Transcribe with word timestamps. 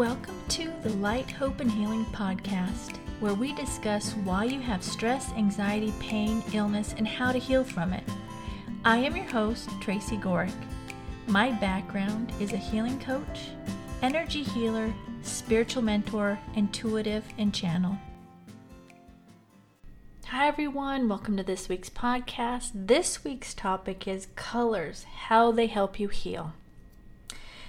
Welcome 0.00 0.42
to 0.48 0.72
the 0.82 0.94
Light, 0.96 1.30
Hope, 1.30 1.60
and 1.60 1.70
Healing 1.70 2.06
podcast, 2.06 2.96
where 3.20 3.34
we 3.34 3.52
discuss 3.52 4.14
why 4.24 4.44
you 4.44 4.58
have 4.58 4.82
stress, 4.82 5.30
anxiety, 5.32 5.92
pain, 6.00 6.42
illness, 6.54 6.94
and 6.96 7.06
how 7.06 7.32
to 7.32 7.38
heal 7.38 7.62
from 7.62 7.92
it. 7.92 8.02
I 8.82 8.96
am 8.96 9.14
your 9.14 9.26
host, 9.26 9.68
Tracy 9.82 10.16
Gohrick. 10.16 10.54
My 11.26 11.50
background 11.50 12.32
is 12.40 12.54
a 12.54 12.56
healing 12.56 12.98
coach, 12.98 13.50
energy 14.00 14.42
healer, 14.42 14.90
spiritual 15.20 15.82
mentor, 15.82 16.38
intuitive, 16.54 17.24
and 17.36 17.52
channel. 17.52 17.98
Hi, 20.28 20.48
everyone. 20.48 21.10
Welcome 21.10 21.36
to 21.36 21.42
this 21.42 21.68
week's 21.68 21.90
podcast. 21.90 22.70
This 22.74 23.22
week's 23.22 23.52
topic 23.52 24.08
is 24.08 24.28
colors, 24.34 25.04
how 25.26 25.52
they 25.52 25.66
help 25.66 26.00
you 26.00 26.08
heal. 26.08 26.54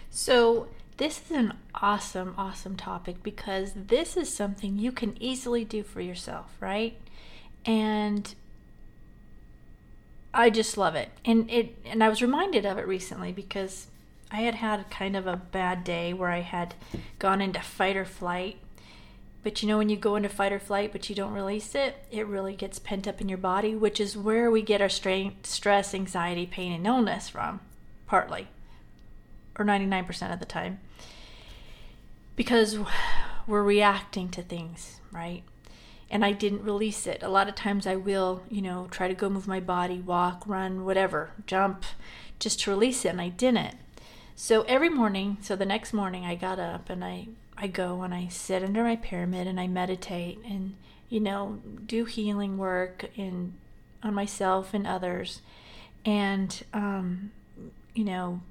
So, 0.09 0.69
this 1.01 1.19
is 1.25 1.31
an 1.31 1.53
awesome, 1.73 2.35
awesome 2.37 2.75
topic 2.75 3.23
because 3.23 3.73
this 3.73 4.15
is 4.15 4.31
something 4.31 4.77
you 4.77 4.91
can 4.91 5.17
easily 5.19 5.65
do 5.65 5.81
for 5.81 5.99
yourself, 5.99 6.55
right? 6.59 6.95
And 7.65 8.35
I 10.31 10.51
just 10.51 10.77
love 10.77 10.93
it. 10.93 11.09
And 11.25 11.49
it 11.49 11.75
and 11.85 12.03
I 12.03 12.09
was 12.09 12.21
reminded 12.21 12.67
of 12.67 12.77
it 12.77 12.85
recently 12.85 13.31
because 13.31 13.87
I 14.29 14.41
had 14.41 14.53
had 14.53 14.91
kind 14.91 15.15
of 15.17 15.25
a 15.25 15.37
bad 15.37 15.83
day 15.83 16.13
where 16.13 16.29
I 16.29 16.41
had 16.41 16.75
gone 17.17 17.41
into 17.41 17.61
fight 17.61 17.97
or 17.97 18.05
flight. 18.05 18.59
But 19.41 19.63
you 19.63 19.67
know 19.67 19.79
when 19.79 19.89
you 19.89 19.97
go 19.97 20.15
into 20.15 20.29
fight 20.29 20.53
or 20.53 20.59
flight 20.59 20.91
but 20.91 21.09
you 21.09 21.15
don't 21.15 21.33
release 21.33 21.73
it, 21.73 21.95
it 22.11 22.27
really 22.27 22.55
gets 22.55 22.77
pent 22.77 23.07
up 23.07 23.19
in 23.19 23.27
your 23.27 23.39
body, 23.39 23.73
which 23.73 23.99
is 23.99 24.15
where 24.15 24.51
we 24.51 24.61
get 24.61 24.83
our 24.83 24.89
strain, 24.89 25.37
stress, 25.41 25.95
anxiety, 25.95 26.45
pain 26.45 26.71
and 26.71 26.85
illness 26.85 27.27
from, 27.27 27.59
partly 28.05 28.49
or 29.61 29.65
99% 29.65 30.33
of 30.33 30.39
the 30.39 30.45
time 30.45 30.79
because 32.35 32.77
we're 33.47 33.63
reacting 33.63 34.29
to 34.29 34.41
things, 34.41 34.99
right? 35.11 35.43
And 36.09 36.25
I 36.25 36.31
didn't 36.31 36.63
release 36.63 37.07
it. 37.07 37.23
A 37.23 37.29
lot 37.29 37.47
of 37.47 37.55
times 37.55 37.87
I 37.87 37.95
will, 37.95 38.43
you 38.49 38.61
know, 38.61 38.87
try 38.91 39.07
to 39.07 39.13
go 39.13 39.29
move 39.29 39.47
my 39.47 39.59
body, 39.59 39.99
walk, 39.99 40.43
run, 40.45 40.83
whatever, 40.83 41.31
jump, 41.45 41.85
just 42.39 42.61
to 42.61 42.71
release 42.71 43.05
it, 43.05 43.09
and 43.09 43.21
I 43.21 43.29
didn't. 43.29 43.77
So 44.35 44.63
every 44.63 44.89
morning, 44.89 45.37
so 45.41 45.55
the 45.55 45.65
next 45.65 45.93
morning 45.93 46.25
I 46.25 46.35
got 46.35 46.59
up 46.59 46.89
and 46.89 47.03
I 47.03 47.27
I 47.55 47.67
go 47.67 48.01
and 48.01 48.11
I 48.11 48.27
sit 48.27 48.63
under 48.63 48.83
my 48.83 48.95
pyramid 48.95 49.45
and 49.45 49.59
I 49.59 49.67
meditate 49.67 50.39
and 50.43 50.75
you 51.09 51.19
know, 51.19 51.59
do 51.85 52.05
healing 52.05 52.57
work 52.57 53.05
in 53.15 53.53
on 54.01 54.15
myself 54.15 54.73
and 54.73 54.87
others 54.87 55.41
and 56.03 56.63
um 56.73 57.31
you 57.93 58.03
know, 58.03 58.41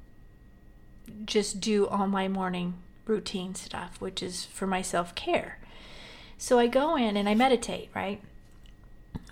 just 1.27 1.61
do 1.61 1.87
all 1.87 2.07
my 2.07 2.29
morning 2.29 2.75
routine 3.07 3.55
stuff, 3.55 4.01
which 4.01 4.23
is 4.23 4.45
for 4.45 4.67
my 4.67 4.83
self 4.83 5.15
care. 5.15 5.59
So 6.39 6.59
I 6.59 6.67
go 6.69 6.97
in 6.97 7.17
and 7.17 7.29
I 7.29 7.35
meditate, 7.35 7.91
right? 7.95 8.21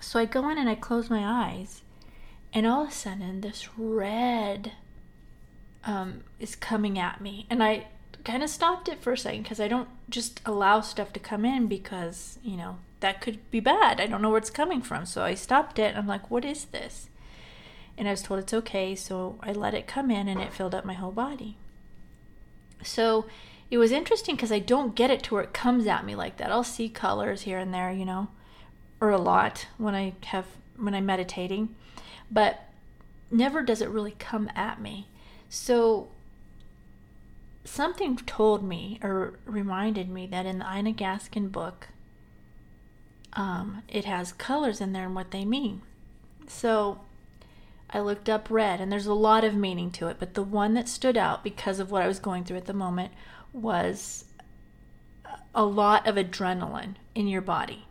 So 0.01 0.19
I 0.19 0.25
go 0.25 0.49
in 0.49 0.57
and 0.57 0.69
I 0.69 0.75
close 0.75 1.09
my 1.09 1.23
eyes, 1.25 1.81
and 2.53 2.65
all 2.65 2.83
of 2.83 2.89
a 2.89 2.91
sudden, 2.91 3.41
this 3.41 3.67
red 3.77 4.73
um, 5.83 6.23
is 6.39 6.55
coming 6.55 6.97
at 6.97 7.21
me. 7.21 7.45
And 7.49 7.63
I 7.63 7.87
kind 8.23 8.43
of 8.43 8.49
stopped 8.49 8.87
it 8.87 9.01
for 9.01 9.13
a 9.13 9.17
second 9.17 9.43
because 9.43 9.59
I 9.59 9.67
don't 9.67 9.89
just 10.09 10.41
allow 10.45 10.81
stuff 10.81 11.13
to 11.13 11.19
come 11.19 11.45
in 11.45 11.67
because, 11.67 12.39
you 12.43 12.57
know, 12.57 12.77
that 12.99 13.21
could 13.21 13.49
be 13.51 13.59
bad. 13.59 13.99
I 13.99 14.07
don't 14.07 14.21
know 14.21 14.29
where 14.29 14.37
it's 14.37 14.49
coming 14.49 14.81
from. 14.81 15.05
So 15.05 15.23
I 15.23 15.35
stopped 15.35 15.79
it. 15.79 15.95
I'm 15.95 16.07
like, 16.07 16.29
what 16.29 16.45
is 16.45 16.65
this? 16.65 17.09
And 17.97 18.07
I 18.07 18.11
was 18.11 18.21
told 18.21 18.39
it's 18.39 18.53
okay. 18.53 18.95
So 18.95 19.37
I 19.41 19.51
let 19.51 19.73
it 19.73 19.87
come 19.87 20.11
in 20.11 20.27
and 20.27 20.41
it 20.41 20.53
filled 20.53 20.75
up 20.75 20.85
my 20.85 20.93
whole 20.93 21.11
body. 21.11 21.57
So 22.83 23.25
it 23.69 23.77
was 23.77 23.91
interesting 23.91 24.35
because 24.35 24.51
I 24.51 24.59
don't 24.59 24.95
get 24.95 25.11
it 25.11 25.23
to 25.23 25.35
where 25.35 25.43
it 25.43 25.53
comes 25.53 25.85
at 25.87 26.05
me 26.05 26.15
like 26.15 26.37
that. 26.37 26.51
I'll 26.51 26.63
see 26.63 26.89
colors 26.89 27.41
here 27.43 27.57
and 27.57 27.73
there, 27.73 27.91
you 27.91 28.05
know, 28.05 28.29
or 28.99 29.09
a 29.09 29.17
lot 29.17 29.67
when 29.77 29.95
I 29.95 30.13
have 30.25 30.45
when 30.77 30.95
I'm 30.95 31.05
meditating, 31.05 31.75
but 32.31 32.65
never 33.29 33.61
does 33.61 33.81
it 33.81 33.89
really 33.89 34.15
come 34.17 34.49
at 34.55 34.81
me. 34.81 35.07
So 35.49 36.09
something 37.63 38.15
told 38.17 38.63
me 38.63 38.99
or 39.03 39.33
reminded 39.45 40.09
me 40.09 40.25
that 40.27 40.45
in 40.45 40.59
the 40.59 40.77
Ina 40.77 40.93
Gaskin 40.93 41.51
book, 41.51 41.89
um, 43.33 43.83
it 43.87 44.05
has 44.05 44.31
colors 44.31 44.81
in 44.81 44.93
there 44.93 45.05
and 45.05 45.15
what 45.15 45.31
they 45.31 45.45
mean. 45.45 45.81
So 46.47 47.01
I 47.91 47.99
looked 47.99 48.29
up 48.29 48.47
red, 48.49 48.79
and 48.79 48.91
there's 48.91 49.07
a 49.07 49.13
lot 49.13 49.43
of 49.43 49.55
meaning 49.55 49.89
to 49.91 50.07
it, 50.07 50.17
but 50.19 50.35
the 50.35 50.43
one 50.43 50.75
that 50.75 50.87
stood 50.87 51.17
out 51.17 51.43
because 51.43 51.79
of 51.79 51.89
what 51.89 52.03
I 52.03 52.07
was 52.07 52.19
going 52.19 52.43
through 52.43 52.57
at 52.57 52.65
the 52.65 52.73
moment 52.73 53.11
was 53.51 54.25
a 55.55 55.65
lot 55.65 56.07
of 56.07 56.15
adrenaline 56.15 56.95
in 57.15 57.27
your 57.27 57.41
body. 57.41 57.85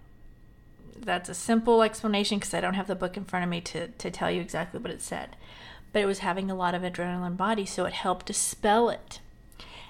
That's 0.97 1.29
a 1.29 1.35
simple 1.35 1.83
explanation 1.83 2.39
because 2.39 2.55
I 2.55 2.61
don't 2.61 2.75
have 2.75 2.87
the 2.87 2.95
book 2.95 3.17
in 3.17 3.25
front 3.25 3.45
of 3.45 3.51
me 3.51 3.61
to, 3.63 3.89
to 3.89 4.11
tell 4.11 4.31
you 4.31 4.41
exactly 4.41 4.81
what 4.81 4.93
it 4.93 5.03
said. 5.03 5.37
But 5.93 6.03
it 6.03 6.07
was 6.07 6.21
having 6.21 6.51
a 6.51 6.55
lot 6.55 6.75
of 6.75 6.83
adrenaline 6.83 7.37
body, 7.37 7.67
so 7.67 7.85
it 7.85 7.93
helped 7.93 8.27
dispel 8.27 8.91
it. 8.91 9.21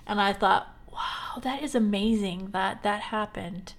And 0.06 0.20
I 0.20 0.32
thought, 0.32 0.74
wow, 0.90 1.40
that 1.42 1.62
is 1.62 1.74
amazing 1.74 2.50
that 2.52 2.82
that 2.82 3.02
happened 3.02 3.74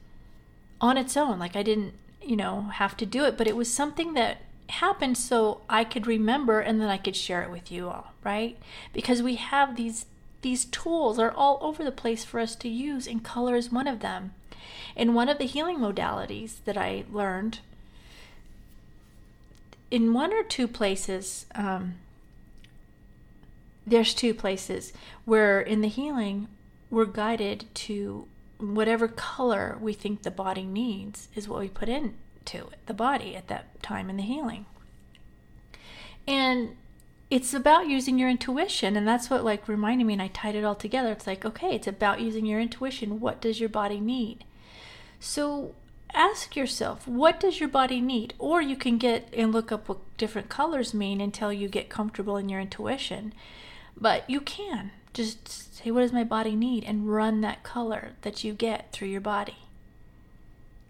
on 0.80 0.98
its 0.98 1.18
own. 1.18 1.40
Like 1.40 1.56
I 1.56 1.64
didn't, 1.64 1.94
you 2.22 2.36
know, 2.36 2.64
have 2.74 2.96
to 2.98 3.06
do 3.06 3.26
it, 3.26 3.38
but 3.38 3.48
it 3.48 3.56
was 3.56 3.72
something 3.72 4.14
that 4.14 4.42
happened 4.70 5.18
so 5.18 5.62
I 5.70 5.84
could 5.84 6.08
remember 6.08 6.60
and 6.60 6.80
then 6.80 6.90
I 6.90 6.98
could 6.98 7.16
share 7.16 7.42
it 7.42 7.52
with 7.52 7.72
you 7.72 7.90
all, 7.90 8.14
right? 8.24 8.58
Because 8.94 9.22
we 9.22 9.36
have 9.36 9.76
these 9.76 10.06
these 10.42 10.66
tools 10.66 11.20
are 11.20 11.32
all 11.32 11.60
over 11.62 11.84
the 11.84 11.92
place 11.92 12.24
for 12.24 12.40
us 12.40 12.56
to 12.56 12.70
use, 12.70 13.08
and 13.08 13.24
color 13.24 13.56
is 13.56 13.72
one 13.72 13.88
of 13.88 14.00
them. 14.00 14.34
In 14.96 15.14
one 15.14 15.28
of 15.28 15.38
the 15.38 15.46
healing 15.46 15.80
modalities 15.80 16.64
that 16.64 16.78
I 16.78 17.04
learned, 17.12 17.60
in 19.92 20.14
one 20.14 20.32
or 20.32 20.44
two 20.44 20.66
places, 20.66 21.46
um, 21.56 21.96
there's 23.86 24.14
two 24.14 24.34
places 24.34 24.94
where 25.26 25.60
in 25.60 25.82
the 25.82 25.88
healing 25.88 26.48
we're 26.90 27.06
guided 27.06 27.66
to 27.74 28.28
whatever 28.60 29.08
color 29.08 29.78
we 29.82 29.94
think 29.94 30.22
the 30.22 30.32
body 30.32 30.64
needs 30.64 31.28
is 31.36 31.48
what 31.48 31.60
we 31.60 31.70
put 31.70 31.90
into 32.40 32.70
the 32.86 32.94
body 32.94 33.36
at 33.36 33.48
that 33.48 33.82
time 33.82 34.10
in 34.10 34.18
the 34.18 34.24
healing. 34.24 34.66
And 36.28 36.76
it's 37.30 37.54
about 37.54 37.88
using 37.88 38.18
your 38.18 38.30
intuition 38.30 38.96
and 38.96 39.08
that's 39.08 39.30
what 39.30 39.44
like 39.44 39.68
reminded 39.68 40.08
me 40.08 40.14
and 40.14 40.22
i 40.22 40.28
tied 40.28 40.56
it 40.56 40.64
all 40.64 40.76
together. 40.76 41.12
It's 41.12 41.28
like 41.28 41.46
okay 41.46 41.76
it's 41.76 41.88
about 41.88 42.22
using 42.22 42.46
your 42.46 42.60
intuition. 42.60 43.20
What 43.20 43.42
does 43.42 43.60
your 43.60 43.70
body 43.70 44.00
need? 44.00 44.44
So 45.20 45.76
ask 46.14 46.56
yourself 46.56 47.08
what 47.08 47.40
does 47.40 47.60
your 47.60 47.70
body 47.70 48.02
need? 48.02 48.34
Or 48.40 48.62
you 48.62 48.76
can 48.76 48.98
get 48.98 49.32
and 49.34 49.52
look 49.52 49.72
up 49.72 49.88
what 49.88 50.00
different 50.18 50.50
colors 50.50 50.94
mean 50.94 51.22
until 51.22 51.54
you 51.54 51.68
get 51.68 51.90
comfortable 51.90 52.38
in 52.38 52.50
your 52.50 52.62
intuition. 52.62 53.34
But 53.96 54.28
you 54.30 54.42
can. 54.42 54.92
Just 55.14 55.76
say 55.76 55.92
what 55.92 56.02
does 56.02 56.14
my 56.14 56.24
body 56.24 56.56
need? 56.56 56.84
And 56.84 57.12
run 57.12 57.42
that 57.42 57.64
color 57.64 58.14
that 58.22 58.44
you 58.44 58.54
get 58.54 58.92
through 58.92 59.10
your 59.10 59.22
body 59.22 59.69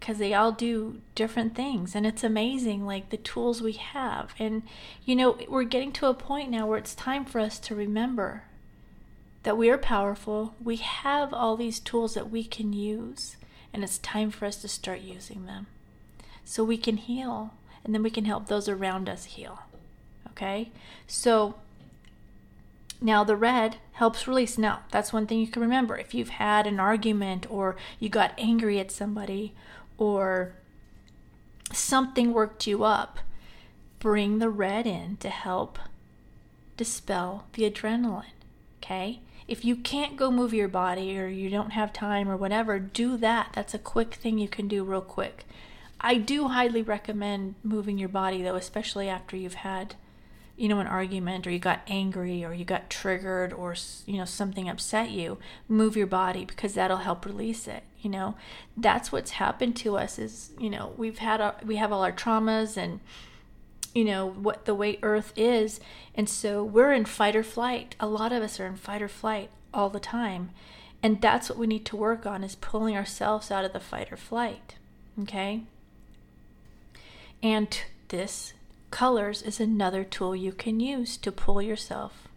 because 0.00 0.16
they 0.16 0.32
all 0.32 0.50
do 0.50 1.00
different 1.14 1.54
things 1.54 1.94
and 1.94 2.06
it's 2.06 2.24
amazing 2.24 2.86
like 2.86 3.10
the 3.10 3.16
tools 3.18 3.60
we 3.60 3.72
have 3.72 4.34
and 4.38 4.62
you 5.04 5.14
know 5.14 5.38
we're 5.48 5.62
getting 5.62 5.92
to 5.92 6.06
a 6.06 6.14
point 6.14 6.50
now 6.50 6.66
where 6.66 6.78
it's 6.78 6.94
time 6.94 7.24
for 7.24 7.38
us 7.38 7.58
to 7.58 7.74
remember 7.74 8.44
that 9.42 9.58
we 9.58 9.68
are 9.68 9.78
powerful 9.78 10.54
we 10.62 10.76
have 10.76 11.32
all 11.34 11.56
these 11.56 11.78
tools 11.78 12.14
that 12.14 12.30
we 12.30 12.42
can 12.42 12.72
use 12.72 13.36
and 13.72 13.84
it's 13.84 13.98
time 13.98 14.30
for 14.30 14.46
us 14.46 14.56
to 14.56 14.68
start 14.68 15.00
using 15.00 15.44
them 15.44 15.66
so 16.44 16.64
we 16.64 16.78
can 16.78 16.96
heal 16.96 17.52
and 17.84 17.94
then 17.94 18.02
we 18.02 18.10
can 18.10 18.24
help 18.24 18.46
those 18.46 18.68
around 18.68 19.08
us 19.08 19.24
heal 19.24 19.60
okay 20.26 20.70
so 21.06 21.56
now, 23.02 23.24
the 23.24 23.36
red 23.36 23.76
helps 23.92 24.28
release. 24.28 24.58
Now, 24.58 24.80
that's 24.90 25.12
one 25.12 25.26
thing 25.26 25.40
you 25.40 25.46
can 25.46 25.62
remember. 25.62 25.96
If 25.96 26.12
you've 26.12 26.28
had 26.28 26.66
an 26.66 26.78
argument 26.78 27.50
or 27.50 27.76
you 27.98 28.10
got 28.10 28.34
angry 28.36 28.78
at 28.78 28.90
somebody 28.90 29.54
or 30.00 30.54
something 31.72 32.32
worked 32.32 32.66
you 32.66 32.82
up, 32.82 33.20
bring 34.00 34.38
the 34.38 34.48
red 34.48 34.86
in 34.86 35.16
to 35.18 35.28
help 35.28 35.78
dispel 36.76 37.44
the 37.52 37.70
adrenaline. 37.70 38.24
Okay? 38.82 39.20
If 39.46 39.64
you 39.64 39.76
can't 39.76 40.16
go 40.16 40.30
move 40.30 40.54
your 40.54 40.68
body 40.68 41.18
or 41.18 41.28
you 41.28 41.50
don't 41.50 41.70
have 41.70 41.92
time 41.92 42.28
or 42.28 42.36
whatever, 42.36 42.78
do 42.78 43.16
that. 43.18 43.50
That's 43.54 43.74
a 43.74 43.78
quick 43.78 44.14
thing 44.14 44.38
you 44.38 44.48
can 44.48 44.68
do 44.68 44.82
real 44.82 45.02
quick. 45.02 45.44
I 46.00 46.14
do 46.14 46.48
highly 46.48 46.82
recommend 46.82 47.56
moving 47.62 47.98
your 47.98 48.08
body 48.08 48.42
though, 48.42 48.54
especially 48.54 49.08
after 49.08 49.36
you've 49.36 49.54
had 49.54 49.96
you 50.60 50.68
know, 50.68 50.78
an 50.78 50.86
argument 50.86 51.46
or 51.46 51.50
you 51.50 51.58
got 51.58 51.80
angry 51.86 52.44
or 52.44 52.52
you 52.52 52.66
got 52.66 52.90
triggered 52.90 53.50
or, 53.50 53.74
you 54.04 54.18
know, 54.18 54.26
something 54.26 54.68
upset 54.68 55.10
you, 55.10 55.38
move 55.68 55.96
your 55.96 56.06
body 56.06 56.44
because 56.44 56.74
that'll 56.74 56.98
help 56.98 57.24
release 57.24 57.66
it. 57.66 57.82
You 58.02 58.10
know, 58.10 58.34
that's 58.76 59.10
what's 59.10 59.30
happened 59.30 59.74
to 59.76 59.96
us 59.96 60.18
is, 60.18 60.50
you 60.58 60.68
know, 60.68 60.92
we've 60.98 61.16
had, 61.16 61.40
our, 61.40 61.54
we 61.64 61.76
have 61.76 61.92
all 61.92 62.04
our 62.04 62.12
traumas 62.12 62.76
and, 62.76 63.00
you 63.94 64.04
know, 64.04 64.26
what 64.26 64.66
the 64.66 64.74
way 64.74 64.98
Earth 65.02 65.32
is. 65.34 65.80
And 66.14 66.28
so 66.28 66.62
we're 66.62 66.92
in 66.92 67.06
fight 67.06 67.36
or 67.36 67.42
flight. 67.42 67.96
A 67.98 68.06
lot 68.06 68.30
of 68.30 68.42
us 68.42 68.60
are 68.60 68.66
in 68.66 68.76
fight 68.76 69.00
or 69.00 69.08
flight 69.08 69.48
all 69.72 69.88
the 69.88 69.98
time. 69.98 70.50
And 71.02 71.22
that's 71.22 71.48
what 71.48 71.58
we 71.58 71.68
need 71.68 71.86
to 71.86 71.96
work 71.96 72.26
on 72.26 72.44
is 72.44 72.54
pulling 72.56 72.98
ourselves 72.98 73.50
out 73.50 73.64
of 73.64 73.72
the 73.72 73.80
fight 73.80 74.12
or 74.12 74.18
flight. 74.18 74.74
Okay? 75.22 75.62
And 77.42 77.80
this 78.08 78.52
colors 78.90 79.42
is 79.42 79.60
another 79.60 80.04
tool 80.04 80.34
you 80.34 80.52
can 80.52 80.80
use 80.80 81.16
to 81.18 81.32
pull 81.32 81.62
yourself 81.62 82.28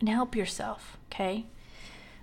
and 0.00 0.08
help 0.08 0.34
yourself, 0.36 0.96
okay? 1.10 1.46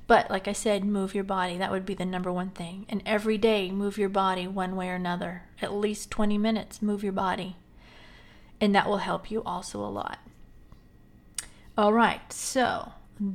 But 0.07 0.29
like 0.29 0.47
I 0.47 0.53
said, 0.53 0.83
move 0.83 1.15
your 1.15 1.23
body. 1.23 1.57
That 1.57 1.71
would 1.71 1.85
be 1.85 1.93
the 1.93 2.05
number 2.05 2.31
one 2.31 2.49
thing. 2.49 2.85
And 2.89 3.01
every 3.05 3.37
day, 3.37 3.71
move 3.71 3.97
your 3.97 4.09
body 4.09 4.45
one 4.45 4.75
way 4.75 4.89
or 4.89 4.95
another. 4.95 5.43
At 5.61 5.73
least 5.73 6.11
20 6.11 6.37
minutes, 6.37 6.81
move 6.81 7.03
your 7.03 7.13
body. 7.13 7.55
And 8.59 8.75
that 8.75 8.89
will 8.89 8.97
help 8.97 9.31
you 9.31 9.41
also 9.43 9.79
a 9.79 9.87
lot. 9.87 10.19
All 11.77 11.93
right, 11.93 12.33
so 12.33 12.91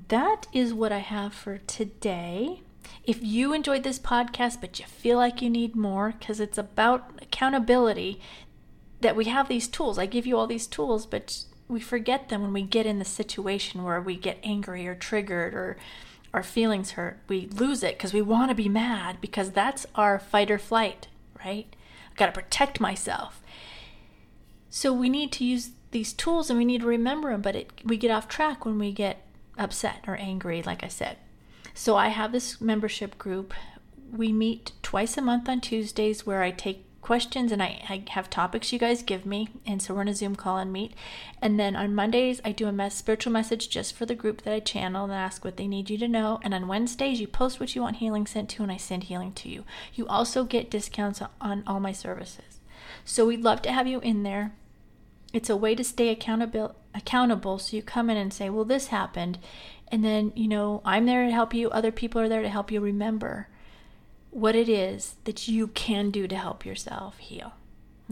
that 0.09 0.47
is 0.53 0.75
what 0.75 0.93
I 0.93 0.99
have 0.99 1.33
for 1.33 1.59
today. 1.59 2.61
If 3.05 3.23
you 3.23 3.53
enjoyed 3.53 3.83
this 3.83 3.99
podcast, 3.99 4.61
but 4.61 4.79
you 4.79 4.85
feel 4.85 5.17
like 5.17 5.41
you 5.41 5.49
need 5.49 5.75
more 5.75 6.15
because 6.19 6.41
it's 6.41 6.59
about 6.59 7.19
accountability, 7.23 8.21
that 9.01 9.17
we 9.17 9.27
have 9.27 9.49
these 9.49 9.69
tools. 9.69 9.99
I 9.99 10.07
give 10.07 10.27
you 10.27 10.37
all 10.37 10.47
these 10.47 10.67
tools, 10.67 11.07
but 11.07 11.45
we 11.69 11.81
forget 11.81 12.29
them 12.29 12.43
when 12.43 12.53
we 12.53 12.63
get 12.63 12.87
in 12.87 12.99
the 12.99 13.05
situation 13.05 13.83
where 13.83 14.01
we 14.01 14.17
get 14.17 14.39
angry 14.43 14.87
or 14.87 14.95
triggered 14.95 15.55
or 15.55 15.77
our 16.33 16.43
feelings 16.43 16.93
hurt. 16.93 17.19
We 17.29 17.49
lose 17.49 17.83
it 17.83 17.97
because 17.97 18.13
we 18.13 18.23
want 18.23 18.51
to 18.51 18.55
be 18.55 18.69
mad 18.69 19.21
because 19.21 19.51
that's 19.51 19.87
our 19.95 20.19
fight 20.19 20.51
or 20.51 20.59
flight, 20.59 21.09
right? 21.45 21.67
I 22.11 22.15
got 22.17 22.27
to 22.27 22.33
protect 22.33 22.81
myself. 22.81 23.43
So 24.71 24.93
we 24.93 25.09
need 25.09 25.33
to 25.33 25.45
use 25.45 25.71
these 25.91 26.13
tools 26.13 26.51
and 26.51 26.59
we 26.59 26.65
need 26.65 26.83
to 26.83 26.87
remember 26.87 27.31
them, 27.31 27.43
but 27.43 27.57
it, 27.57 27.71
we 27.85 27.97
get 27.97 28.11
off 28.11 28.29
track 28.29 28.65
when 28.65 28.79
we 28.79 28.93
get 28.93 29.27
upset 29.59 30.05
or 30.07 30.17
angry, 30.17 30.63
like 30.63 30.85
I 30.85 30.89
said. 30.89 31.17
So 31.75 31.97
I 31.97 32.09
have 32.09 32.33
this 32.33 32.61
membership 32.61 33.19
group. 33.19 33.55
We 34.13 34.33
meet 34.33 34.73
twice 34.83 35.17
a 35.17 35.23
month 35.23 35.49
on 35.49 35.61
Tuesdays 35.61 36.27
where 36.27 36.43
I 36.43 36.51
take 36.51 36.86
questions 37.07 37.53
and 37.53 37.63
I, 37.63 37.81
I, 37.89 38.03
have 38.09 38.29
topics 38.29 38.73
you 38.73 38.81
guys 38.81 39.05
give 39.05 39.25
me. 39.25 39.49
And 39.65 39.81
so 39.81 39.95
we're 39.95 40.03
in 40.03 40.09
a 40.09 40.15
Zoom 40.15 40.35
call 40.35 40.59
and 40.59 40.73
meet. 40.73 40.93
And 41.41 41.57
then 41.57 41.77
on 41.77 41.95
Mondays, 41.95 42.41
I 42.45 42.51
do 42.51 42.67
a 42.67 42.73
mess, 42.73 42.97
spiritual 42.97 43.33
message 43.33 43.71
just 43.71 43.95
for 43.95 44.07
the 44.07 44.17
group 44.17 44.43
that 44.43 44.53
I 44.53 44.59
channel 44.59 45.05
and 45.05 45.13
ask 45.13 45.45
what 45.45 45.57
they 45.57 45.69
need 45.69 45.89
you 45.89 45.99
to 45.99 46.09
know. 46.09 46.41
And 46.43 46.53
on 46.53 46.67
Wednesdays, 46.67 47.21
you 47.21 47.29
post 47.29 47.61
what 47.61 47.77
you 47.77 47.83
want 47.83 47.99
healing 47.99 48.27
sent 48.27 48.49
to, 48.51 48.65
and 48.65 48.73
I 48.73 48.77
send 48.77 49.05
healing 49.05 49.33
to 49.35 49.49
you. 49.49 49.63
You 49.95 50.09
also 50.09 50.43
get 50.43 50.69
discounts 50.69 51.23
on 51.41 51.63
all 51.65 51.79
my 51.79 51.93
services. 51.93 52.59
So 53.05 53.25
we'd 53.25 53.45
love 53.45 53.63
to 53.63 53.73
have 53.73 53.87
you 53.87 54.01
in 54.01 54.25
there. 54.25 54.51
It's 55.33 55.49
a 55.49 55.57
way 55.57 55.77
to 55.77 55.85
stay 55.85 56.09
accountable 56.09 56.75
accountable 56.93 57.61
so 57.61 57.77
you 57.77 57.85
come 57.85 58.11
in 58.11 58.17
and 58.17 58.35
say, 58.35 58.51
"Well, 58.51 58.65
this 58.65 58.89
happened." 58.89 59.39
And 59.93 60.05
then, 60.05 60.33
you 60.35 60.49
know, 60.49 60.83
I'm 60.85 61.07
there 61.07 61.25
to 61.25 61.31
help 61.31 61.55
you, 61.55 61.71
other 61.71 61.93
people 61.93 62.21
are 62.21 62.29
there 62.29 62.43
to 62.43 62.49
help 62.49 62.73
you 62.73 62.81
remember 62.81 63.47
what 64.37 64.55
it 64.55 64.69
is 64.69 65.15
that 65.25 65.49
you 65.49 65.67
can 65.69 66.11
do 66.11 66.29
to 66.29 66.37
help 66.37 66.67
yourself 66.67 67.17
heal. 67.17 67.55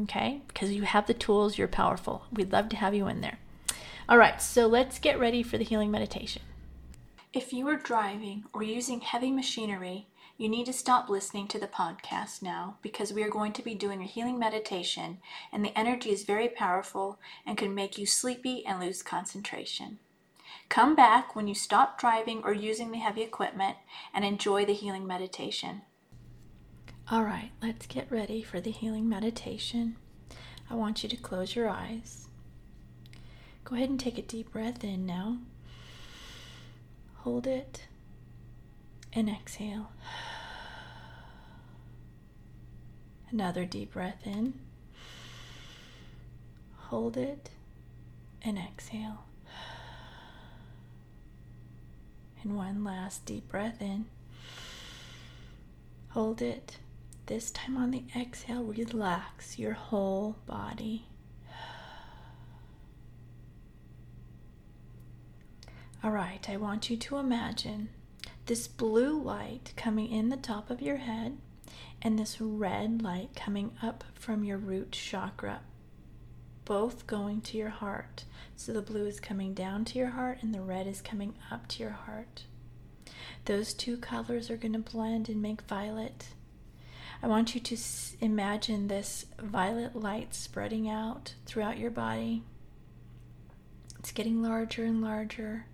Okay? 0.01 0.41
Because 0.49 0.73
you 0.73 0.85
have 0.85 1.07
the 1.07 1.13
tools, 1.13 1.59
you're 1.59 1.69
powerful. 1.69 2.25
We'd 2.33 2.51
love 2.51 2.71
to 2.71 2.77
have 2.77 2.95
you 2.95 3.09
in 3.09 3.21
there. 3.21 3.39
All 4.09 4.17
right, 4.17 4.41
so 4.41 4.67
let's 4.67 4.99
get 4.99 5.19
ready 5.19 5.43
for 5.43 5.59
the 5.59 5.65
healing 5.65 5.91
meditation. 5.91 6.41
If 7.35 7.53
you 7.53 7.69
are 7.69 7.77
driving 7.77 8.45
or 8.55 8.63
using 8.63 9.03
heavy 9.03 9.31
machinery, 9.31 10.07
you 10.39 10.49
need 10.49 10.65
to 10.65 10.73
stop 10.73 11.11
listening 11.11 11.47
to 11.49 11.59
the 11.59 11.67
podcast 11.67 12.41
now 12.41 12.79
because 12.81 13.13
we 13.13 13.23
are 13.23 13.29
going 13.31 13.53
to 13.53 13.63
be 13.63 13.75
doing 13.75 14.01
a 14.01 14.07
healing 14.07 14.39
meditation, 14.39 15.19
and 15.53 15.63
the 15.63 15.79
energy 15.79 16.09
is 16.09 16.25
very 16.25 16.49
powerful 16.49 17.19
and 17.45 17.59
can 17.59 17.75
make 17.75 17.99
you 17.99 18.07
sleepy 18.07 18.65
and 18.65 18.81
lose 18.81 19.03
concentration. 19.03 19.99
Come 20.71 20.97
back 20.97 21.37
when 21.37 21.49
you 21.49 21.55
stop 21.55 22.01
driving 22.01 22.41
or 22.45 22.55
using 22.55 22.93
the 22.93 22.99
heavy 22.99 23.21
equipment 23.21 23.77
and 24.15 24.25
enjoy 24.25 24.65
the 24.65 24.73
healing 24.73 25.07
meditation. 25.07 25.83
All 27.15 27.23
right, 27.23 27.53
let's 27.63 27.87
get 27.87 28.11
ready 28.11 28.43
for 28.43 28.61
the 28.61 28.73
healing 28.73 29.09
meditation. 29.09 29.95
I 30.69 30.75
want 30.75 31.05
you 31.05 31.09
to 31.09 31.17
close 31.17 31.55
your 31.55 31.69
eyes. 31.69 32.27
Go 33.63 33.77
ahead 33.77 33.89
and 33.89 34.01
take 34.01 34.19
a 34.19 34.23
deep 34.23 34.51
breath 34.51 34.83
in 34.83 35.07
now. 35.07 35.37
Hold 37.19 37.47
it 37.47 37.87
and 39.13 39.29
exhale. 39.29 39.93
Another 43.31 43.65
deep 43.65 43.93
breath 43.93 44.27
in. 44.27 44.55
Hold 46.89 47.17
it 47.17 47.51
and 48.43 48.59
exhale. 48.59 49.27
And 52.43 52.57
one 52.57 52.83
last 52.83 53.25
deep 53.25 53.49
breath 53.49 53.81
in. 53.81 54.07
Hold 56.09 56.43
it 56.43 56.79
this 57.27 57.51
time 57.51 57.77
on 57.77 57.91
the 57.91 58.05
exhale, 58.15 58.65
relax 58.65 59.59
your 59.59 59.73
whole 59.73 60.37
body. 60.47 61.07
All 66.03 66.11
right, 66.11 66.47
I 66.51 66.59
want 66.59 66.91
you 66.91 66.99
to 66.99 67.17
imagine 67.17 67.89
this 68.45 68.69
blue 68.69 69.19
light 69.23 69.73
coming 69.75 70.11
in 70.11 70.29
the 70.29 70.37
top 70.37 70.69
of 70.71 70.83
your 70.83 70.99
head 70.99 71.39
and 72.03 72.19
this 72.19 72.41
red 72.41 73.01
light 73.01 73.31
coming 73.35 73.73
up 73.83 74.05
from 74.13 74.45
your 74.45 74.59
root 74.59 74.93
chakra, 74.93 75.61
both 76.67 77.07
going 77.07 77.41
to 77.41 77.57
your 77.57 77.71
heart. 77.71 78.25
So 78.55 78.73
the 78.73 78.83
blue 78.83 79.07
is 79.07 79.19
coming 79.19 79.55
down 79.55 79.87
to 79.87 79.99
your 79.99 80.11
heart 80.11 80.39
and 80.43 80.55
the 80.55 80.61
red 80.61 80.87
is 80.87 81.01
coming 81.01 81.35
up 81.51 81.69
to 81.69 81.83
your 81.83 81.93
heart. 81.93 82.45
Those 83.47 83.73
two 83.73 83.97
colors 83.97 84.51
are 84.51 84.59
going 84.59 84.75
to 84.75 84.79
blend 84.79 85.31
and 85.31 85.41
make 85.41 85.63
violet. 85.63 86.29
I 87.23 87.27
want 87.27 87.55
you 87.55 87.61
to 87.61 87.77
imagine 88.21 88.89
this 88.89 89.27
violet 89.39 89.97
light 89.97 90.35
spreading 90.35 90.89
out 90.89 91.35
throughout 91.47 91.79
your 91.79 91.91
body. 91.91 92.43
It's 93.99 94.13
getting 94.13 94.43
larger 94.43 94.85
and 94.85 95.01
larger. 95.01 95.67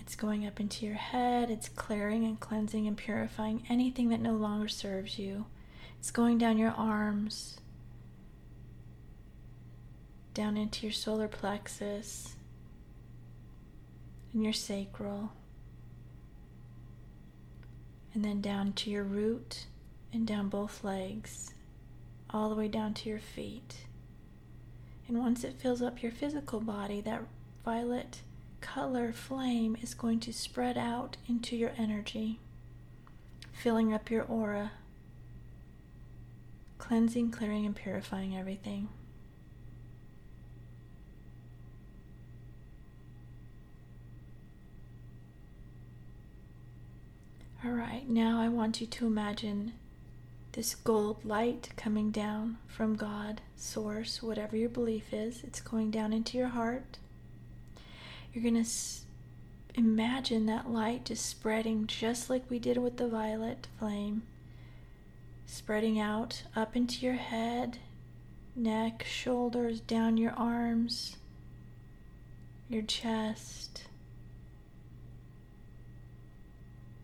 It's 0.00 0.16
going 0.16 0.46
up 0.46 0.58
into 0.58 0.84
your 0.84 0.96
head. 0.96 1.50
It's 1.50 1.68
clearing 1.68 2.24
and 2.24 2.40
cleansing 2.40 2.86
and 2.86 2.96
purifying 2.96 3.62
anything 3.68 4.08
that 4.08 4.20
no 4.20 4.32
longer 4.32 4.68
serves 4.68 5.18
you. 5.18 5.46
It's 5.98 6.10
going 6.10 6.38
down 6.38 6.58
your 6.58 6.72
arms, 6.72 7.58
down 10.34 10.56
into 10.56 10.86
your 10.86 10.92
solar 10.92 11.28
plexus 11.28 12.34
and 14.32 14.42
your 14.42 14.52
sacral 14.52 15.32
and 18.14 18.24
then 18.24 18.40
down 18.40 18.72
to 18.74 18.90
your 18.90 19.04
root 19.04 19.66
and 20.12 20.26
down 20.26 20.48
both 20.48 20.84
legs, 20.84 21.54
all 22.30 22.48
the 22.48 22.54
way 22.54 22.68
down 22.68 22.94
to 22.94 23.08
your 23.08 23.18
feet. 23.18 23.86
And 25.08 25.18
once 25.18 25.44
it 25.44 25.60
fills 25.60 25.82
up 25.82 26.02
your 26.02 26.12
physical 26.12 26.60
body, 26.60 27.00
that 27.02 27.22
violet 27.64 28.22
color 28.60 29.12
flame 29.12 29.76
is 29.82 29.94
going 29.94 30.20
to 30.20 30.32
spread 30.32 30.78
out 30.78 31.16
into 31.28 31.56
your 31.56 31.72
energy, 31.76 32.38
filling 33.52 33.92
up 33.92 34.10
your 34.10 34.24
aura, 34.24 34.72
cleansing, 36.78 37.30
clearing, 37.30 37.66
and 37.66 37.76
purifying 37.76 38.36
everything. 38.36 38.88
All 47.64 47.70
right, 47.70 48.08
now 48.08 48.40
I 48.40 48.48
want 48.48 48.80
you 48.80 48.88
to 48.88 49.06
imagine 49.06 49.74
this 50.50 50.74
gold 50.74 51.24
light 51.24 51.70
coming 51.76 52.10
down 52.10 52.58
from 52.66 52.96
God, 52.96 53.40
Source, 53.56 54.20
whatever 54.20 54.56
your 54.56 54.68
belief 54.68 55.12
is. 55.12 55.44
It's 55.44 55.60
going 55.60 55.92
down 55.92 56.12
into 56.12 56.36
your 56.36 56.48
heart. 56.48 56.98
You're 58.32 58.42
going 58.42 58.54
to 58.54 58.60
s- 58.62 59.04
imagine 59.76 60.46
that 60.46 60.70
light 60.72 61.04
just 61.04 61.24
spreading 61.24 61.86
just 61.86 62.28
like 62.28 62.42
we 62.50 62.58
did 62.58 62.78
with 62.78 62.96
the 62.96 63.06
violet 63.06 63.68
flame, 63.78 64.24
spreading 65.46 66.00
out 66.00 66.42
up 66.56 66.74
into 66.74 67.06
your 67.06 67.14
head, 67.14 67.78
neck, 68.56 69.04
shoulders, 69.08 69.78
down 69.78 70.16
your 70.16 70.32
arms, 70.32 71.16
your 72.68 72.82
chest 72.82 73.84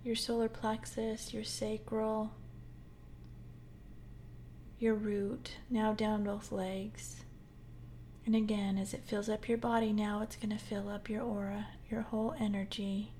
your 0.09 0.17
solar 0.17 0.49
plexus, 0.49 1.35
your 1.35 1.45
sacral, 1.45 2.31
your 4.79 4.95
root, 4.95 5.57
now 5.69 5.93
down 5.93 6.25
both 6.25 6.51
legs. 6.51 7.25
And 8.25 8.35
again, 8.35 8.79
as 8.79 8.95
it 8.95 9.05
fills 9.05 9.29
up 9.29 9.51
your 9.51 9.59
body, 9.59 9.93
now 9.93 10.23
it's 10.23 10.37
going 10.37 10.57
to 10.57 10.65
fill 10.65 10.89
up 10.89 11.11
your 11.11 11.21
aura, 11.21 11.67
your 11.91 12.01
whole 12.01 12.35
energy. 12.41 13.13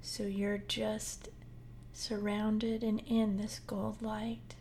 So 0.00 0.22
you're 0.22 0.56
just 0.56 1.28
surrounded 1.92 2.82
and 2.82 3.02
in 3.06 3.36
this 3.36 3.60
gold 3.66 4.00
light. 4.00 4.54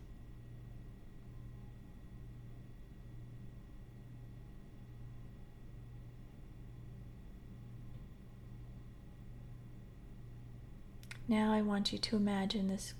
Now 11.28 11.52
I 11.52 11.62
want 11.64 11.92
you 11.92 11.98
to 11.98 12.16
imagine 12.16 12.68
this 12.68 12.94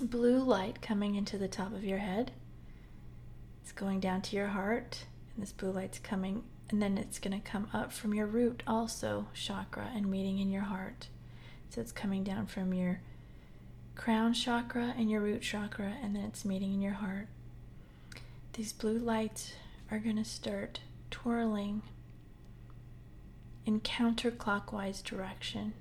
blue 0.00 0.38
light 0.38 0.82
coming 0.82 1.14
into 1.14 1.38
the 1.38 1.46
top 1.46 1.72
of 1.72 1.84
your 1.84 1.98
head. 1.98 2.32
It's 3.62 3.70
going 3.70 4.00
down 4.00 4.22
to 4.22 4.36
your 4.36 4.48
heart, 4.48 5.04
and 5.34 5.42
this 5.42 5.52
blue 5.52 5.70
light's 5.70 6.00
coming, 6.00 6.42
and 6.68 6.82
then 6.82 6.98
it's 6.98 7.20
going 7.20 7.40
to 7.40 7.48
come 7.48 7.68
up 7.72 7.92
from 7.92 8.12
your 8.12 8.26
root 8.26 8.64
also 8.66 9.28
chakra 9.34 9.88
and 9.94 10.10
meeting 10.10 10.40
in 10.40 10.50
your 10.50 10.62
heart. 10.62 11.08
So 11.70 11.80
it's 11.80 11.92
coming 11.92 12.24
down 12.24 12.46
from 12.46 12.74
your 12.74 13.00
crown 13.94 14.34
chakra 14.34 14.92
and 14.98 15.08
your 15.08 15.20
root 15.20 15.42
chakra, 15.42 15.94
and 16.02 16.16
then 16.16 16.24
it's 16.24 16.44
meeting 16.44 16.74
in 16.74 16.80
your 16.80 16.94
heart. 16.94 17.28
These 18.54 18.72
blue 18.72 18.98
lights 18.98 19.52
are 19.92 20.00
going 20.00 20.16
to 20.16 20.24
start 20.24 20.80
twirling 21.12 21.82
in 23.64 23.80
counterclockwise 23.80 25.04
direction. 25.04 25.74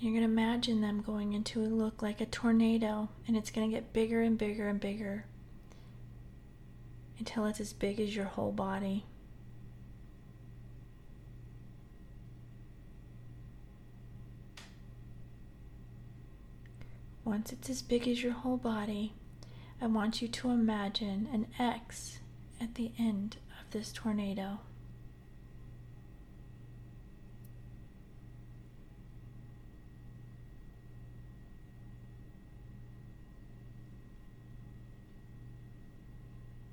You're 0.00 0.12
going 0.12 0.24
to 0.24 0.30
imagine 0.30 0.80
them 0.80 1.02
going 1.02 1.32
into 1.32 1.60
a 1.60 1.66
look 1.66 2.02
like 2.02 2.20
a 2.20 2.26
tornado, 2.26 3.08
and 3.26 3.36
it's 3.36 3.50
going 3.50 3.68
to 3.68 3.74
get 3.74 3.92
bigger 3.92 4.22
and 4.22 4.38
bigger 4.38 4.68
and 4.68 4.78
bigger 4.78 5.24
until 7.18 7.46
it's 7.46 7.60
as 7.60 7.72
big 7.72 7.98
as 7.98 8.14
your 8.14 8.26
whole 8.26 8.52
body. 8.52 9.06
Once 17.24 17.52
it's 17.52 17.68
as 17.68 17.82
big 17.82 18.06
as 18.06 18.22
your 18.22 18.32
whole 18.32 18.56
body, 18.56 19.12
I 19.80 19.86
want 19.88 20.22
you 20.22 20.28
to 20.28 20.50
imagine 20.50 21.28
an 21.32 21.46
X 21.58 22.20
at 22.60 22.76
the 22.76 22.92
end 22.98 23.36
of 23.60 23.70
this 23.72 23.92
tornado. 23.92 24.60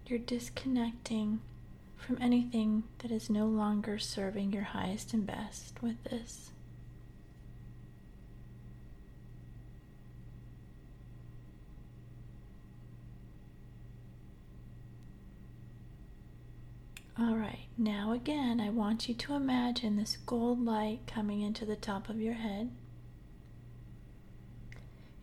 You're 0.07 0.19
disconnecting 0.19 1.41
from 1.97 2.19
anything 2.21 2.83
that 2.99 3.09
is 3.09 3.29
no 3.29 3.47
longer 3.47 3.97
serving 3.97 4.53
your 4.53 4.63
highest 4.63 5.13
and 5.13 5.25
best 5.25 5.81
with 5.81 6.03
this. 6.03 6.51
All 17.17 17.35
right, 17.35 17.67
now 17.77 18.11
again, 18.11 18.59
I 18.59 18.69
want 18.69 19.07
you 19.07 19.15
to 19.15 19.33
imagine 19.33 19.95
this 19.95 20.17
gold 20.25 20.63
light 20.63 20.99
coming 21.07 21.41
into 21.41 21.65
the 21.65 21.77
top 21.77 22.09
of 22.09 22.19
your 22.19 22.33
head. 22.33 22.69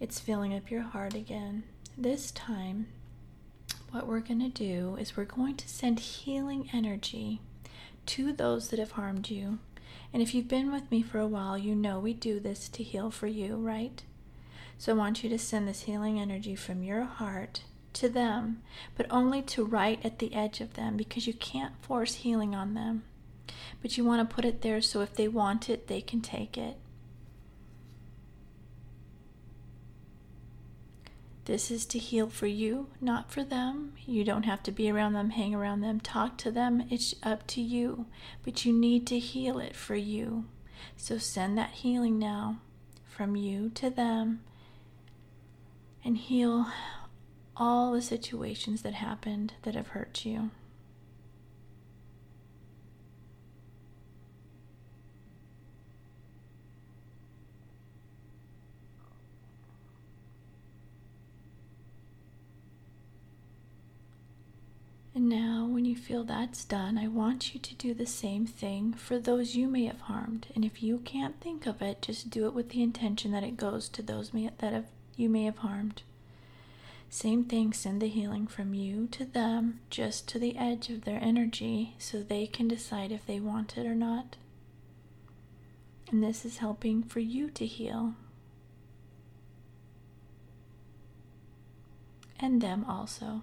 It's 0.01 0.19
filling 0.19 0.55
up 0.55 0.71
your 0.71 0.83
heart 0.83 1.15
again. 1.15 1.65
This 1.97 2.33
time, 2.33 2.89
what 3.93 4.07
we're 4.07 4.21
going 4.21 4.41
to 4.41 4.49
do 4.49 4.97
is 4.99 5.17
we're 5.17 5.25
going 5.25 5.55
to 5.55 5.69
send 5.69 6.01
healing 6.01 6.69
energy 6.73 7.41
to 8.07 8.33
those 8.33 8.69
that 8.69 8.79
have 8.79 8.93
harmed 8.93 9.29
you. 9.29 9.59
And 10.13 10.23
if 10.23 10.35
you've 10.35 10.49
been 10.49 10.73
with 10.73 10.91
me 10.91 11.03
for 11.03 11.19
a 11.19 11.27
while, 11.27 11.59
you 11.59 11.75
know 11.75 11.99
we 11.99 12.15
do 12.15 12.41
this 12.41 12.69
to 12.71 12.83
heal 12.83 13.11
for 13.11 13.27
you, 13.27 13.57
right? 13.57 14.03
So 14.79 14.93
I 14.93 14.97
want 14.97 15.23
you 15.23 15.29
to 15.31 15.39
send 15.39 15.69
this 15.69 15.83
healing 15.83 16.19
energy 16.19 16.55
from 16.55 16.83
your 16.83 17.05
heart 17.05 17.63
to 17.95 18.09
them, 18.09 18.63
but 18.97 19.07
only 19.11 19.43
to 19.43 19.65
right 19.65 20.01
at 20.03 20.19
the 20.19 20.35
edge 20.35 20.61
of 20.63 20.75
them 20.75 20.97
because 20.97 21.27
you 21.27 21.35
can't 21.35 21.75
force 21.83 22.15
healing 22.17 22.55
on 22.55 22.73
them. 22.75 23.05
But 23.83 23.99
you 23.99 24.05
want 24.05 24.29
to 24.29 24.35
put 24.35 24.47
it 24.47 24.63
there 24.63 24.81
so 24.81 25.03
if 25.03 25.15
they 25.15 25.29
want 25.29 25.69
it, 25.69 25.89
they 25.89 26.01
can 26.01 26.23
take 26.23 26.57
it. 26.57 26.79
This 31.45 31.73
is 31.73 31.87
to 31.87 31.99
heal 31.99 32.29
for 32.29 32.47
you, 32.47 32.89
not 33.01 33.33
for 33.33 33.43
them. 33.43 33.95
You 34.07 34.23
don't 34.23 34.45
have 34.45 34.63
to 34.65 34.73
be 34.73 34.91
around 34.91 35.15
them, 35.15 35.31
hang 35.31 35.55
around 35.55 35.81
them, 35.81 35.99
talk 35.99 36.39
to 36.39 36.53
them. 36.53 36.87
It's 36.89 37.15
up 37.23 37.47
to 37.49 37.61
you. 37.61 38.07
But 38.45 38.65
you 38.65 38.73
need 38.73 39.07
to 39.09 39.19
heal 39.19 39.59
it 39.59 39.75
for 39.75 39.97
you. 39.97 40.45
So 40.97 41.19
send 41.19 41.59
that 41.59 41.71
healing 41.71 42.19
now 42.19 42.59
from 43.09 43.35
you 43.35 43.71
to 43.71 43.91
them 43.91 44.43
and 46.05 46.17
heal 46.17 46.67
all 47.57 47.93
the 47.93 48.03
situations 48.03 48.83
that 48.83 48.95
happened 48.95 49.55
that 49.63 49.75
have 49.75 49.89
hurt 49.89 50.25
you. 50.25 50.51
Now, 65.33 65.65
when 65.65 65.87
you 65.87 65.97
feel 65.97 66.25
that's 66.25 66.63
done, 66.63 66.99
I 66.99 67.09
want 67.09 67.55
you 67.55 67.61
to 67.61 67.75
do 67.75 67.95
the 67.95 68.05
same 68.05 68.45
thing 68.45 68.93
for 68.93 69.19
those 69.19 69.57
you 69.57 69.67
may 69.67 69.87
have 69.87 70.03
harmed. 70.03 70.49
And 70.55 70.63
if 70.63 70.83
you 70.83 70.99
can't 70.99 71.41
think 71.41 71.65
of 71.65 71.81
it, 71.81 72.03
just 72.03 72.29
do 72.29 72.45
it 72.45 72.53
with 72.53 72.69
the 72.69 72.83
intention 72.83 73.33
that 73.33 73.43
it 73.43 73.57
goes 73.57 73.89
to 73.89 74.03
those 74.03 74.35
may, 74.35 74.51
that 74.59 74.75
have, 74.75 74.85
you 75.17 75.31
may 75.31 75.45
have 75.45 75.59
harmed. 75.59 76.03
Same 77.09 77.45
thing, 77.45 77.73
send 77.73 78.03
the 78.03 78.09
healing 78.09 78.47
from 78.47 78.75
you 78.75 79.07
to 79.13 79.25
them, 79.25 79.81
just 79.89 80.29
to 80.29 80.39
the 80.39 80.59
edge 80.59 80.91
of 80.91 81.07
their 81.07 81.19
energy, 81.23 81.95
so 81.99 82.23
they 82.23 82.47
can 82.47 82.69
decide 82.69 83.11
if 83.11 83.25
they 83.25 83.41
want 83.41 83.79
it 83.79 83.87
or 83.87 83.95
not. 83.95 84.37
And 86.11 86.23
this 86.23 86.45
is 86.45 86.59
helping 86.59 87.03
for 87.03 87.21
you 87.21 87.49
to 87.53 87.65
heal. 87.65 88.17
And 92.39 92.61
them 92.61 92.85
also. 92.87 93.41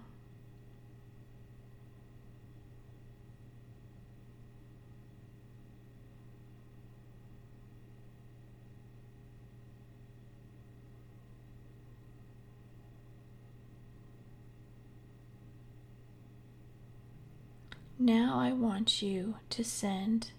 Now 18.10 18.40
I 18.40 18.50
want 18.50 19.02
you 19.02 19.36
to 19.50 19.62
send 19.62 20.32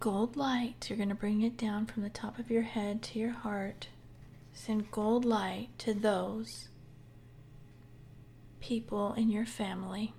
gold 0.00 0.36
light. 0.36 0.90
You're 0.90 0.96
going 0.96 1.08
to 1.08 1.14
bring 1.14 1.42
it 1.42 1.56
down 1.56 1.86
from 1.86 2.02
the 2.02 2.10
top 2.10 2.36
of 2.40 2.50
your 2.50 2.62
head 2.62 3.00
to 3.04 3.20
your 3.20 3.30
heart. 3.30 3.86
Send 4.52 4.90
gold 4.90 5.24
light 5.24 5.68
to 5.78 5.94
those 5.94 6.68
people 8.58 9.12
in 9.12 9.30
your 9.30 9.46
family 9.46 10.14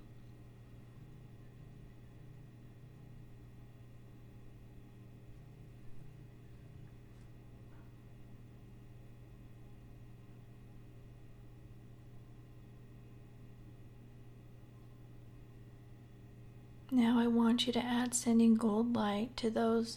Now 16.94 17.18
I 17.18 17.26
want 17.26 17.66
you 17.66 17.72
to 17.72 17.82
add 17.82 18.12
sending 18.12 18.54
gold 18.54 18.94
light 18.94 19.34
to 19.38 19.48
those 19.48 19.96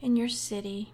in 0.00 0.14
your 0.14 0.28
city. 0.28 0.92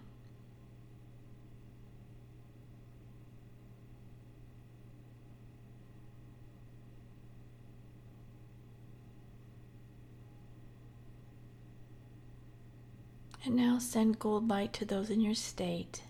And 13.45 13.55
now 13.55 13.77
send 13.77 14.17
gold 14.17 14.49
light 14.49 14.73
to 14.73 14.85
those 14.85 15.11
in 15.11 15.21
your 15.21 15.35
state. 15.35 16.01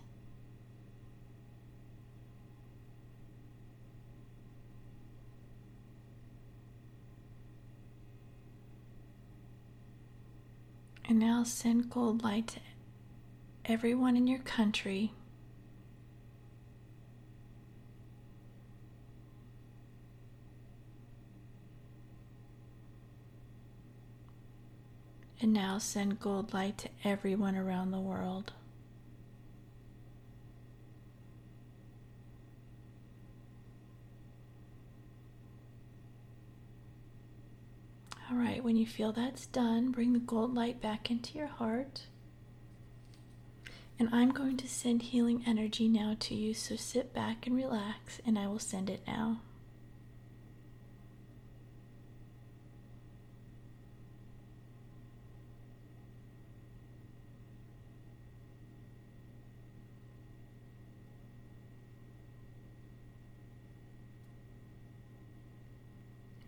And 11.10 11.20
now 11.20 11.44
send 11.46 11.90
gold 11.90 12.22
light 12.22 12.48
to 12.48 12.60
everyone 13.64 14.18
in 14.18 14.28
your 14.28 14.40
country. 14.40 15.14
And 25.40 25.54
now 25.54 25.78
send 25.78 26.20
gold 26.20 26.54
light 26.54 26.78
to 26.80 26.90
everyone 27.06 27.56
around 27.56 27.92
the 27.92 28.00
world. 28.00 28.52
All 38.30 38.36
right, 38.58 38.64
when 38.64 38.76
you 38.76 38.88
feel 38.88 39.12
that's 39.12 39.46
done, 39.46 39.92
bring 39.92 40.14
the 40.14 40.20
gold 40.20 40.56
light 40.56 40.82
back 40.82 41.12
into 41.12 41.38
your 41.38 41.48
heart. 41.48 42.08
And 44.00 44.10
I'm 44.12 44.32
going 44.32 44.58
to 44.58 44.68
send 44.68 45.04
healing 45.04 45.44
energy 45.46 45.88
now 45.88 46.16
to 46.22 46.34
you, 46.34 46.56
so 46.56 46.76
sit 46.76 47.14
back 47.14 47.46
and 47.46 47.56
relax, 47.56 48.20
and 48.26 48.38
I 48.38 48.48
will 48.48 48.58
send 48.58 48.90
it 48.90 49.02
now. 49.06 49.42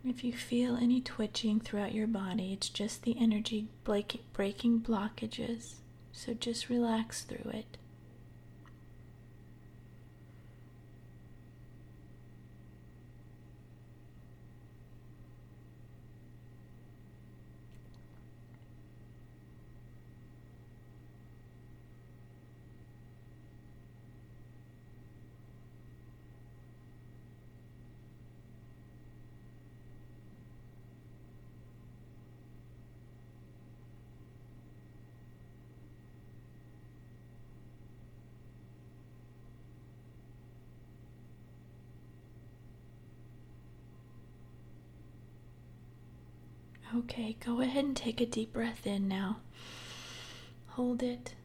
If 0.05 0.23
you 0.23 0.31
feel 0.31 0.77
any 0.77 1.01
twitching 1.01 1.59
throughout 1.59 1.93
your 1.93 2.07
body, 2.07 2.53
it's 2.53 2.69
just 2.69 3.03
the 3.03 3.17
energy 3.19 3.67
breaking 3.83 4.79
blockages. 4.81 5.73
So 6.13 6.33
just 6.33 6.69
relax 6.69 7.23
through 7.23 7.51
it. 7.51 7.77
Okay, 46.95 47.37
go 47.45 47.61
ahead 47.61 47.85
and 47.85 47.95
take 47.95 48.19
a 48.19 48.25
deep 48.25 48.51
breath 48.51 48.87
in 48.87 49.07
now. 49.07 49.37
Hold 50.69 51.03
it. 51.03 51.35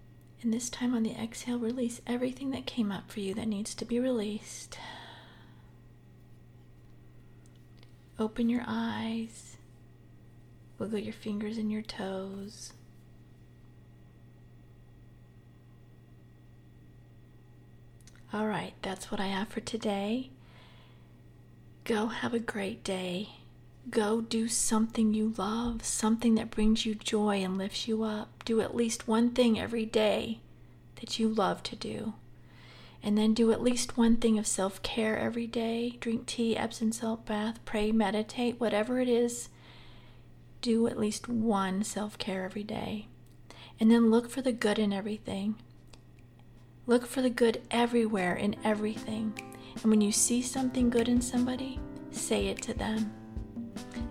And 0.42 0.52
this 0.52 0.70
time 0.70 0.94
on 0.94 1.02
the 1.02 1.14
exhale, 1.14 1.58
release 1.58 2.00
everything 2.06 2.50
that 2.50 2.66
came 2.66 2.90
up 2.90 3.10
for 3.10 3.20
you 3.20 3.34
that 3.34 3.48
needs 3.48 3.74
to 3.74 3.84
be 3.84 3.98
released. 3.98 4.78
Open 8.18 8.48
your 8.48 8.64
eyes. 8.66 9.56
Wiggle 10.78 10.98
your 11.00 11.12
fingers 11.12 11.58
and 11.58 11.70
your 11.70 11.82
toes. 11.82 12.72
All 18.32 18.46
right, 18.46 18.74
that's 18.82 19.10
what 19.10 19.20
I 19.20 19.26
have 19.26 19.48
for 19.48 19.60
today. 19.60 20.30
Go 21.84 22.06
have 22.06 22.34
a 22.34 22.38
great 22.38 22.82
day. 22.82 23.28
Go 23.90 24.22
do 24.22 24.48
something 24.48 25.12
you 25.12 25.34
love, 25.36 25.84
something 25.84 26.36
that 26.36 26.50
brings 26.50 26.86
you 26.86 26.94
joy 26.94 27.42
and 27.42 27.58
lifts 27.58 27.86
you 27.86 28.02
up. 28.02 28.42
Do 28.44 28.60
at 28.60 28.74
least 28.74 29.06
one 29.06 29.30
thing 29.30 29.60
every 29.60 29.84
day 29.84 30.40
that 31.00 31.18
you 31.18 31.28
love 31.28 31.62
to 31.64 31.76
do. 31.76 32.14
And 33.02 33.18
then 33.18 33.34
do 33.34 33.52
at 33.52 33.62
least 33.62 33.98
one 33.98 34.16
thing 34.16 34.38
of 34.38 34.46
self 34.46 34.82
care 34.82 35.18
every 35.18 35.46
day. 35.46 35.98
Drink 36.00 36.24
tea, 36.24 36.56
Epsom 36.56 36.92
salt 36.92 37.26
bath, 37.26 37.62
pray, 37.66 37.92
meditate, 37.92 38.58
whatever 38.58 39.00
it 39.00 39.08
is. 39.08 39.50
Do 40.62 40.86
at 40.86 40.98
least 40.98 41.28
one 41.28 41.84
self 41.84 42.16
care 42.16 42.44
every 42.44 42.64
day. 42.64 43.08
And 43.78 43.90
then 43.90 44.10
look 44.10 44.30
for 44.30 44.40
the 44.40 44.52
good 44.52 44.78
in 44.78 44.94
everything. 44.94 45.56
Look 46.86 47.06
for 47.06 47.20
the 47.20 47.30
good 47.30 47.60
everywhere 47.70 48.34
in 48.34 48.56
everything. 48.64 49.38
And 49.74 49.90
when 49.90 50.00
you 50.00 50.12
see 50.12 50.40
something 50.40 50.88
good 50.88 51.08
in 51.08 51.20
somebody, 51.20 51.78
say 52.10 52.46
it 52.46 52.62
to 52.62 52.72
them 52.72 53.12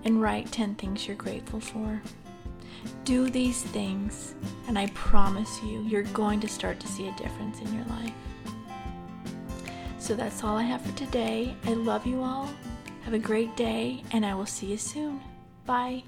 and 0.06 0.22
write 0.22 0.52
10 0.52 0.76
things 0.76 1.08
you're 1.08 1.16
grateful 1.16 1.60
for. 1.60 2.02
Do 3.06 3.30
these 3.30 3.64
things, 3.64 4.36
and 4.68 4.78
I 4.78 4.88
promise 4.88 5.62
you, 5.64 5.82
you're 5.84 6.04
going 6.04 6.40
to 6.42 6.48
start 6.48 6.80
to 6.82 6.88
see 6.88 7.08
a 7.08 7.16
difference 7.16 7.60
in 7.60 7.74
your 7.74 7.86
life. 7.86 8.14
So 10.00 10.16
that's 10.16 10.44
all 10.44 10.58
I 10.58 10.64
have 10.64 10.82
for 10.82 10.98
today. 10.98 11.56
I 11.66 11.74
love 11.74 12.06
you 12.06 12.22
all. 12.22 12.50
Have 13.04 13.14
a 13.14 13.20
great 13.20 13.56
day, 13.56 14.04
and 14.12 14.26
I 14.26 14.36
will 14.36 14.46
see 14.46 14.68
you 14.68 14.78
soon. 14.78 15.22
Bye. 15.66 16.04